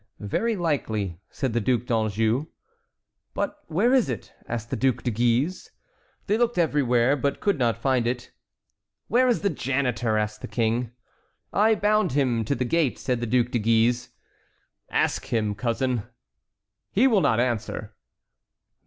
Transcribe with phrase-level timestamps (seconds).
[0.19, 2.47] "Very likely," said the Duc d'Anjou.
[3.35, 5.69] "But where is it?" asked the Duc de Guise.
[6.25, 8.31] They looked everywhere, but could not find it.
[9.09, 10.89] "Where is the janitor?" asked the King.
[11.53, 14.09] "I bound him to the gate," said the Duc de Guise.
[14.89, 16.01] "Ask him, cousin."
[16.91, 17.93] "He will not answer."